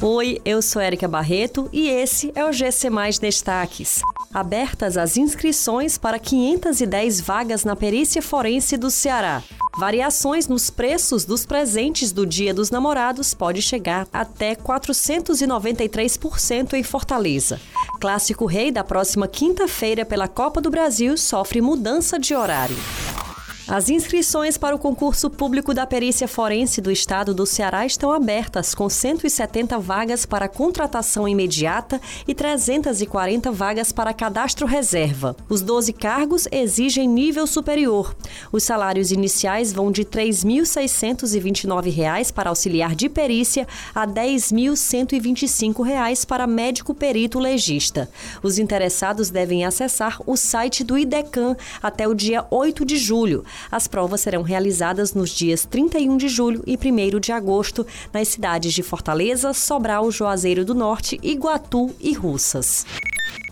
[0.00, 4.00] Oi, eu sou Érica Barreto e esse é o GC Mais Destaques.
[4.32, 9.42] Abertas as inscrições para 510 vagas na perícia forense do Ceará.
[9.76, 17.60] Variações nos preços dos presentes do Dia dos Namorados pode chegar até 493% em Fortaleza.
[18.00, 22.76] Clássico Rei da próxima quinta-feira pela Copa do Brasil sofre mudança de horário.
[23.68, 28.74] As inscrições para o concurso público da Perícia Forense do Estado do Ceará estão abertas,
[28.74, 35.36] com 170 vagas para contratação imediata e 340 vagas para cadastro reserva.
[35.50, 38.16] Os 12 cargos exigem nível superior.
[38.50, 46.46] Os salários iniciais vão de R$ 3.629 para auxiliar de perícia a R$ 10.125 para
[46.46, 48.08] médico perito legista.
[48.42, 53.44] Os interessados devem acessar o site do IDECAN até o dia 8 de julho.
[53.70, 58.72] As provas serão realizadas nos dias 31 de julho e 1 de agosto nas cidades
[58.72, 62.84] de Fortaleza, Sobral, Juazeiro do Norte, Iguatu e Russas.